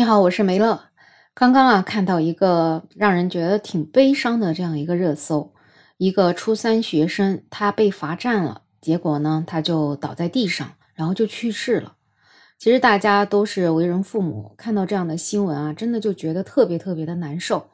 [0.00, 0.84] 你好，我是梅乐。
[1.34, 5.52] 刚刚啊，看到一个让人觉得挺悲伤的这样一个热搜，
[5.98, 11.96] 一个初三学生他被罚站了，结果呢，他就倒在地上，然后就去世了。
[12.58, 17.68] 其实大家都是为人父母，看到这样的新闻啊，真的就觉得特别特别的难受，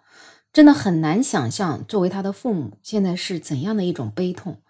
[0.53, 4.61] 真的很难想象作为他的父母现在是怎样的一种悲痛。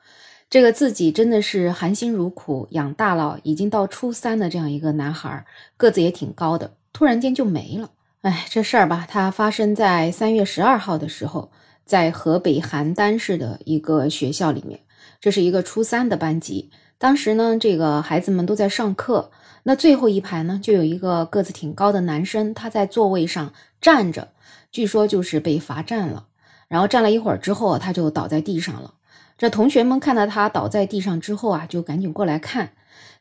[0.51, 5.47] 这个自己真的是含辛茹苦养大了，已经到初三的这样一个男孩，
[5.79, 6.77] 个子也挺高的。
[6.97, 7.91] 突然间就没了，
[8.23, 11.53] 哎，这事儿吧，它发生在三月十二号的时候，
[11.85, 14.81] 在河北邯郸市的一个学校里面，
[15.21, 16.71] 这是一个初三的班级。
[16.97, 19.31] 当时呢，这个孩子们都在上课，
[19.65, 24.29] 那最后一排呢，就有一个个子挺高的男生，他在座位上站着，
[24.73, 26.29] 据说就是被罚站了。
[26.67, 28.95] 然后站了一会儿之后，他就倒在地上了。
[29.37, 32.71] 这同学们看到他倒在地上之后啊，就赶紧过来看。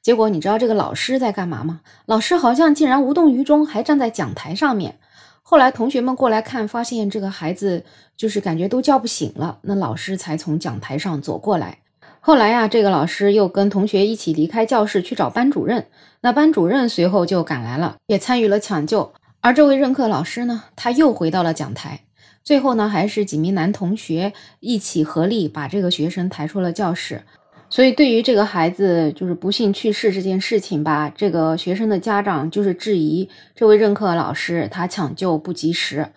[0.05, 1.82] 结果你知道这个老师在干嘛吗？
[2.05, 5.00] 老师好像竟然无动于衷，还站在讲台上面。
[5.41, 7.84] 后来同学们过来看，发现这个孩子
[8.15, 11.80] 就是感觉都叫不醒了，那老师才从讲台上走过来。
[12.20, 15.88] 后来呀，这个老师又跟同学一起离开教室去找班主任，
[16.21, 19.12] 那班主任随后就赶来了，也参与了抢救。
[19.41, 22.02] 而这位任课老师呢，他又回到了讲台。
[22.43, 27.24] 最后呢，还是几名男同学一起合力把这个学生抬出了教室。
[27.68, 36.08] 所以，对于这个孩子就是不幸去世这件事情吧，这个学生的家长就是质疑这位任课老师他抢救不及时，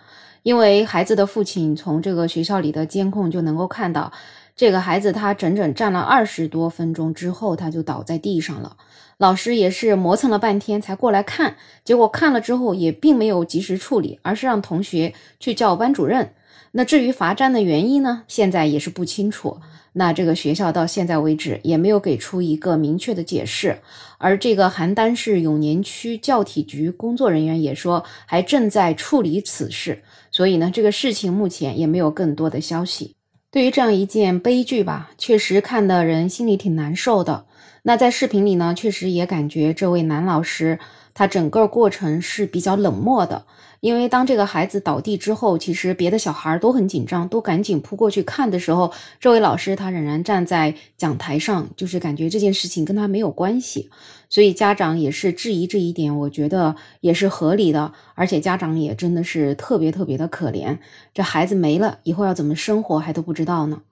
[0.43, 4.13] 因为孩子的父亲从这个学校里的监控就能够看到，
[4.55, 8.77] 这个孩子他整整站了二十多分钟之后，他就倒在地上了。
[9.17, 16.31] 老师也是磨蹭了半天才过来看，结果看了之后也并没有及时处理，而是让同学去叫班主任。
[16.73, 19.59] 那至于罚站的原因呢，现在也是不清楚。
[19.95, 23.79] 那这个学校到现在为止也没有给出一个明确的解释，
[24.19, 33.17] 而这个邯郸市永年区教体局工作人员也说还正在处理此事，所以呢，这个事情目前也没有更多的消息。
[33.51, 37.47] 对于这样一件悲剧吧，确实看的人心里挺难受的。
[37.83, 40.79] 那在视频里呢，确实也感觉这位男老师
[41.15, 43.45] 他整个过程是比较冷漠的。
[43.81, 53.89] 因为当这个孩子倒地之后，其实别的小孩都很紧张，都赶紧扑过去看的时候，这位老师他仍然站在讲台上，就是感觉这件事情跟他没有关系，
[54.29, 60.79] 所以家长也是质疑这一点，我觉得也是合理的，而且家长也真的是特别特别的可怜，
[61.15, 63.83] 这孩子没了以后要怎么生活还都不知道呢。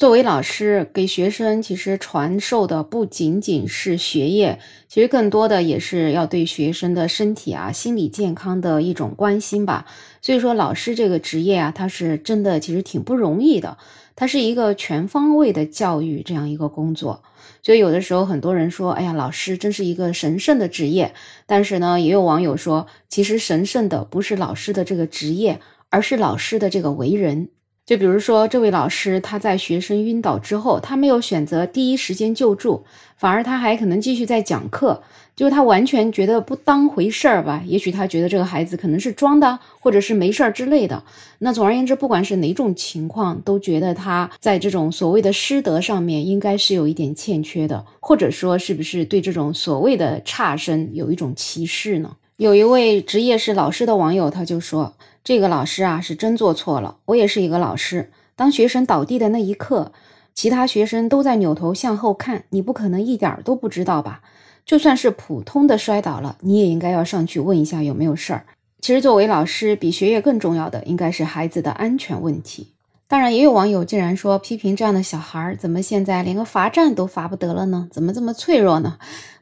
[0.00, 9.84] 作为老师，给学生其实传授的不仅仅是学业，其实更多的也是要对学生的身体啊、心理健康的一种关心吧。
[10.22, 13.76] 所以说，老师这个职业啊，他是真的其实挺不容易的，
[14.16, 17.22] 它是一个全方位的教育这样一个工作。
[17.62, 21.12] 所以有的时候很多人说，哎呀，老师真是一个神圣的职业。
[21.44, 25.60] 但是呢，也有网友说，其实神圣的不是老师的这个职业，
[25.90, 27.50] 而是老师的这个为人。
[27.86, 32.84] 就比如说，这位老师他在学生晕倒之后，他没有选择第一时间救助，
[33.16, 35.02] 反而他还可能继续在讲课，
[35.34, 37.64] 就是他完全觉得不当回事儿吧？
[37.66, 41.02] 也许他觉得这个孩子可能是装的，或者是没事儿之类的。
[41.40, 52.14] 那总而言之，不管是哪种情况，都觉得他在这种所谓的师德上面应该是有一点欠缺的，或者说是不是对这种所谓的差生有一种歧视呢？
[52.36, 54.94] 有一位职业是老师的网友，他就说。
[55.22, 56.96] 这个老师啊，是真做错了。
[57.06, 59.92] 我也是一个老师，当学生倒地的那一刻，
[60.34, 64.22] 其他学生都在扭头向后看，你不可能一点儿都不知道吧？
[64.64, 68.46] 就算是普通的摔倒了，你也应该要上去问一下有没有事儿。
[68.80, 72.68] 其实，作为老师，比学业更重要的应该是孩子的安全问题。
[73.08, 77.88] 当然，也有网友竟然说批评这样的小孩儿，怎么现在连个罚站都罚不得了呢？
[77.90, 78.98] 怎么这么脆弱呢？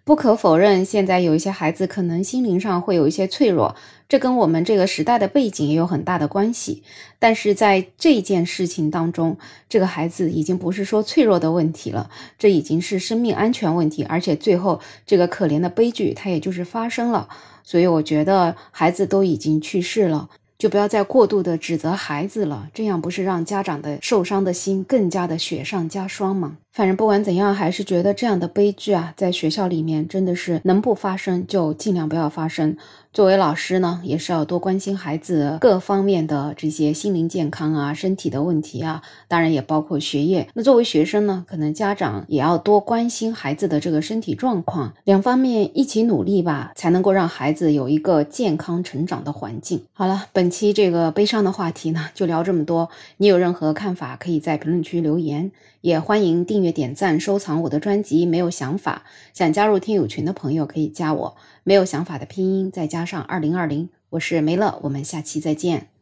[0.09, 3.77] 不可否认，现在有一些孩子可能心灵上会有一些脆弱，
[4.09, 6.83] 这跟我们这个时代的背景也有很大的关系。
[7.19, 9.37] 但是在这件事情当中，
[9.69, 12.09] 这个孩子已经不是说脆弱的问题了，
[12.39, 17.29] 这已经是生命安全问题，而且最后这个可怜的悲剧它也就是发生了。
[17.63, 20.31] 所以我觉得孩子都已经去世了。
[20.57, 26.57] 就不要再过度的指责孩子了，这样不是让家长的受伤的心更加的雪上加霜吗？
[26.79, 32.77] 反正不管怎样，还是觉得这样的悲剧啊，在学校里面真的是能不发生就尽量不要发生。
[33.13, 40.49] 作为老师呢，也是要多关心孩子各方面的这些心灵健康啊、身体的问题啊，当然也包括学业。
[40.55, 49.83] 那作为学生呢，可能家长也要多关心孩子的这个身体状况，两方面一起努力吧，才能够让孩子有一个健康成长的环境。
[49.95, 52.89] 好了，本期这个悲伤的话题呢，就聊这么多。
[53.17, 58.27] 你有任何看法，可以在评论区留言，也欢迎订阅、点赞、收藏我的专辑。
[58.27, 61.37] 没有想法，想加入听友群的朋友可以加我。
[61.65, 65.98] 没有想法的拼音再加上二零二零，我是梅乐，我们下期再见。